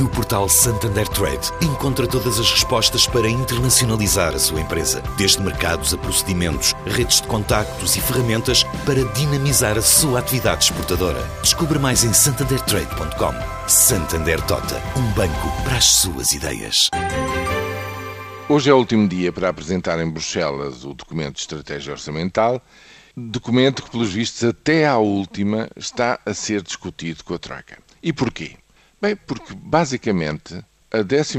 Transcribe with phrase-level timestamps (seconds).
[0.00, 5.94] No portal Santander Trade, encontra todas as respostas para internacionalizar a sua empresa, desde mercados
[5.94, 11.22] a procedimentos, redes de contactos e ferramentas para dinamizar a sua atividade exportadora.
[11.42, 13.68] Descubra mais em santandertrade.com.
[13.68, 16.88] Santander Tota, um banco para as suas ideias.
[18.48, 22.60] Hoje é o último dia para apresentar em Bruxelas o documento de estratégia orçamental,
[23.16, 27.78] documento que, pelos vistos, até à última está a ser discutido com a Troika.
[28.02, 28.56] E porquê?
[29.04, 31.38] Bem, porque basicamente a 12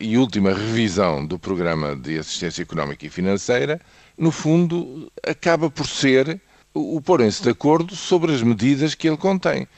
[0.00, 3.80] e última revisão do Programa de Assistência Económica e Financeira,
[4.18, 6.40] no fundo, acaba por ser
[6.74, 9.68] o porem-se de acordo sobre as medidas que ele contém.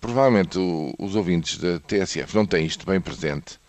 [0.00, 0.58] Provavelmente
[0.98, 3.60] os ouvintes da TSF não têm isto bem presente,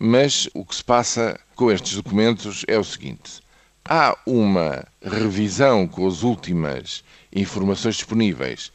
[0.00, 3.42] mas o que se passa com estes documentos é o seguinte:
[3.84, 8.72] há uma revisão com as últimas informações disponíveis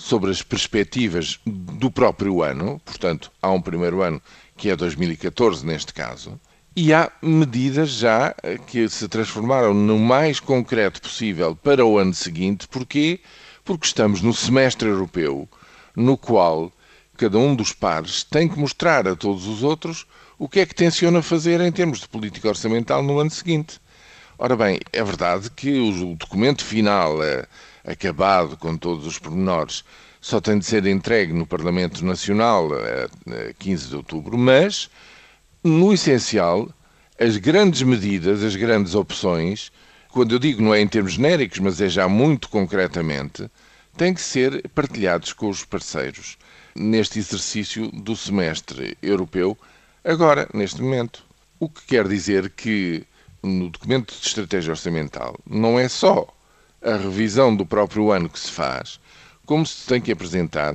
[0.00, 4.20] sobre as perspectivas do próprio ano, portanto, há um primeiro ano
[4.56, 6.40] que é 2014 neste caso,
[6.74, 8.34] e há medidas já
[8.66, 12.66] que se transformaram no mais concreto possível para o ano seguinte.
[12.66, 13.20] Porquê?
[13.62, 15.46] Porque estamos no semestre europeu,
[15.94, 16.72] no qual
[17.18, 20.06] cada um dos pares tem que mostrar a todos os outros
[20.38, 23.78] o que é que tenciona fazer em termos de política orçamental no ano seguinte.
[24.38, 27.44] Ora bem, é verdade que o documento final, é
[27.84, 29.84] acabado com todos os pormenores,
[30.20, 34.90] só tem de ser entregue no Parlamento Nacional a 15 de outubro, mas,
[35.64, 36.68] no essencial,
[37.18, 39.72] as grandes medidas, as grandes opções,
[40.10, 43.50] quando eu digo não é em termos genéricos, mas é já muito concretamente,
[43.96, 46.36] têm que ser partilhados com os parceiros
[46.74, 49.56] neste exercício do semestre europeu,
[50.04, 51.24] agora, neste momento.
[51.58, 53.04] O que quer dizer que
[53.42, 56.26] no documento de estratégia orçamental não é só
[56.82, 58.98] a revisão do próprio ano que se faz,
[59.44, 60.74] como se tem que apresentar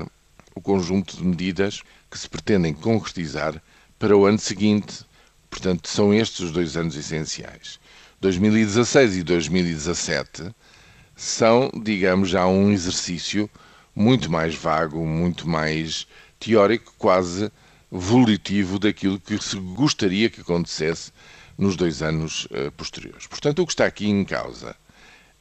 [0.54, 3.62] o conjunto de medidas que se pretendem concretizar
[3.98, 5.04] para o ano seguinte.
[5.50, 7.80] Portanto, são estes os dois anos essenciais.
[8.22, 10.54] 2016 e 2017
[11.16, 13.50] são, digamos, já um exercício
[13.96, 16.08] muito mais vago, muito mais
[16.40, 17.52] teórico, quase
[17.90, 21.12] volitivo daquilo que se gostaria que acontecesse
[21.58, 23.26] nos dois anos uh, posteriores.
[23.28, 24.76] Portanto, o que está aqui em causa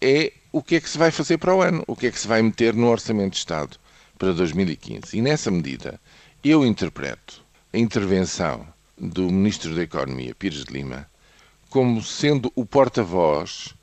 [0.01, 2.19] é o que é que se vai fazer para o ano, o que é que
[2.19, 3.77] se vai meter no Orçamento de Estado
[4.19, 5.17] para 2015.
[5.17, 6.01] E nessa medida,
[6.45, 8.67] eu interpreto a intervenção
[8.97, 11.09] do Ministro da Economia, Pires de Lima,
[11.69, 13.75] como sendo o porta-voz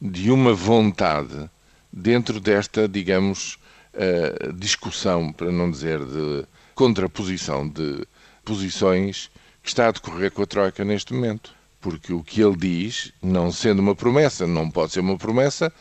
[0.00, 1.50] de uma vontade
[1.92, 3.58] dentro desta, digamos,
[3.94, 8.06] uh, discussão, para não dizer de contraposição de
[8.44, 9.30] posições
[9.62, 13.50] que está a decorrer com a Troika neste momento porque o que ele diz, não
[13.50, 15.72] sendo uma promessa, não pode ser uma promessa,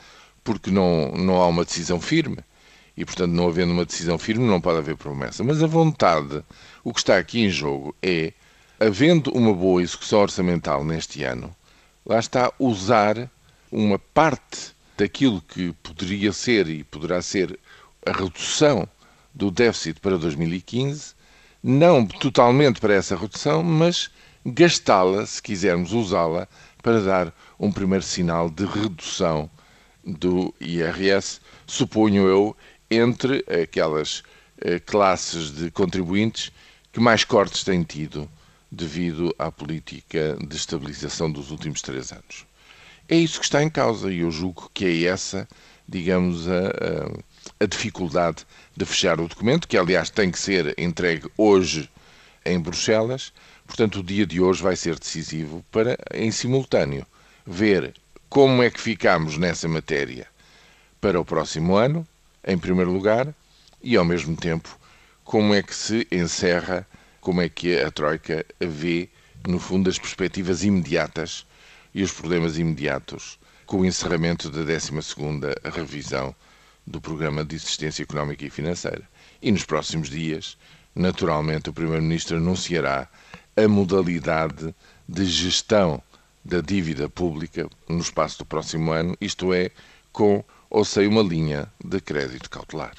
[0.44, 2.38] porque não, não há uma decisão firme.
[2.96, 5.44] E, portanto, não havendo uma decisão firme, não pode haver promessa.
[5.44, 6.44] Mas a vontade,
[6.84, 8.34] o que está aqui em jogo é,
[8.80, 11.56] havendo uma boa execução orçamental neste ano,
[12.06, 13.30] lá está usar
[13.72, 17.58] uma parte daquilo que poderia ser e poderá ser
[18.06, 18.88] a redução
[19.34, 21.14] do déficit para 2015,
[21.64, 24.10] não totalmente para essa redução, mas
[24.46, 26.48] gastá-la, se quisermos usá-la,
[26.82, 29.50] para dar um primeiro sinal de redução
[30.06, 32.56] do IRS, suponho eu,
[32.90, 34.24] entre aquelas
[34.62, 36.52] eh, classes de contribuintes
[36.92, 38.30] que mais cortes têm tido
[38.72, 42.46] devido à política de estabilização dos últimos três anos.
[43.08, 45.48] É isso que está em causa e eu julgo que é essa,
[45.88, 48.46] digamos, a, a, a dificuldade
[48.76, 51.90] de fechar o documento, que aliás tem que ser entregue hoje
[52.46, 53.34] em Bruxelas.
[53.66, 57.06] Portanto, o dia de hoje vai ser decisivo para, em simultâneo,
[57.46, 57.94] ver
[58.30, 60.28] como é que ficamos nessa matéria
[61.02, 62.08] para o próximo ano,
[62.46, 63.34] em primeiro lugar,
[63.82, 64.78] e ao mesmo tempo
[65.24, 66.88] como é que se encerra,
[67.22, 69.10] como é que a Troika vê,
[69.48, 71.46] no fundo, as perspectivas imediatas
[71.94, 76.36] e os problemas imediatos com o encerramento da 12ª revisão
[76.86, 79.08] do Programa de Assistência Económica e Financeira.
[79.42, 80.58] E nos próximos dias,
[81.00, 83.08] naturalmente, o Primeiro-Ministro anunciará
[83.56, 84.76] a modalidade
[85.08, 86.04] de gestão
[86.44, 89.72] da dívida pública no espaço do próximo ano, isto é,
[90.12, 92.94] com ou sem uma linha de crédito cautelar.